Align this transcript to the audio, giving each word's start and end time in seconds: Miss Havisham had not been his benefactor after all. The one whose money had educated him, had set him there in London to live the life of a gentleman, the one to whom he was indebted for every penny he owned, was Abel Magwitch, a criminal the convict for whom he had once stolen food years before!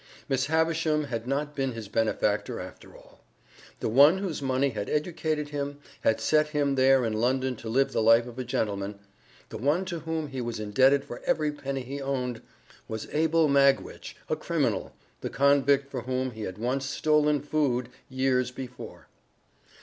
Miss 0.27 0.47
Havisham 0.47 1.03
had 1.03 1.27
not 1.27 1.55
been 1.55 1.73
his 1.73 1.87
benefactor 1.87 2.59
after 2.59 2.95
all. 2.97 3.19
The 3.81 3.87
one 3.87 4.17
whose 4.17 4.41
money 4.41 4.69
had 4.69 4.89
educated 4.89 5.49
him, 5.49 5.77
had 5.99 6.19
set 6.19 6.47
him 6.47 6.73
there 6.73 7.05
in 7.05 7.13
London 7.13 7.55
to 7.57 7.69
live 7.69 7.91
the 7.91 8.01
life 8.01 8.25
of 8.25 8.39
a 8.39 8.43
gentleman, 8.43 8.97
the 9.49 9.59
one 9.59 9.85
to 9.85 9.99
whom 9.99 10.29
he 10.29 10.41
was 10.41 10.59
indebted 10.59 11.05
for 11.05 11.21
every 11.23 11.51
penny 11.51 11.81
he 11.83 12.01
owned, 12.01 12.41
was 12.87 13.09
Abel 13.13 13.47
Magwitch, 13.47 14.15
a 14.27 14.35
criminal 14.35 14.95
the 15.19 15.29
convict 15.29 15.91
for 15.91 16.01
whom 16.01 16.31
he 16.31 16.41
had 16.45 16.57
once 16.57 16.87
stolen 16.87 17.39
food 17.39 17.87
years 18.09 18.49
before! 18.49 19.07